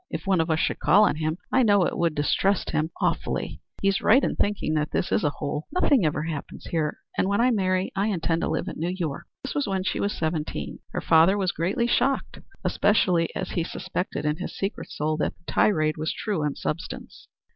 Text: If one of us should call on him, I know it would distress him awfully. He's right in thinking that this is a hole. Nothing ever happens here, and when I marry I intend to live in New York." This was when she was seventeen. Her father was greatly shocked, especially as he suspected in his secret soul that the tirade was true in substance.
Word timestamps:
If 0.09 0.25
one 0.25 0.41
of 0.41 0.49
us 0.49 0.57
should 0.57 0.79
call 0.79 1.03
on 1.03 1.17
him, 1.17 1.37
I 1.51 1.61
know 1.61 1.85
it 1.85 1.95
would 1.95 2.15
distress 2.15 2.67
him 2.67 2.89
awfully. 2.99 3.61
He's 3.83 4.01
right 4.01 4.23
in 4.23 4.35
thinking 4.35 4.73
that 4.73 4.89
this 4.89 5.11
is 5.11 5.23
a 5.23 5.29
hole. 5.29 5.67
Nothing 5.79 6.07
ever 6.07 6.23
happens 6.23 6.65
here, 6.71 6.97
and 7.19 7.27
when 7.29 7.39
I 7.39 7.51
marry 7.51 7.91
I 7.95 8.07
intend 8.07 8.41
to 8.41 8.49
live 8.49 8.67
in 8.67 8.79
New 8.79 8.89
York." 8.89 9.27
This 9.43 9.53
was 9.53 9.67
when 9.67 9.83
she 9.83 9.99
was 9.99 10.13
seventeen. 10.17 10.79
Her 10.91 11.01
father 11.01 11.37
was 11.37 11.51
greatly 11.51 11.85
shocked, 11.85 12.39
especially 12.63 13.29
as 13.35 13.51
he 13.51 13.63
suspected 13.63 14.25
in 14.25 14.37
his 14.37 14.57
secret 14.57 14.89
soul 14.89 15.17
that 15.17 15.35
the 15.37 15.43
tirade 15.51 15.97
was 15.97 16.11
true 16.11 16.43
in 16.43 16.55
substance. 16.55 17.27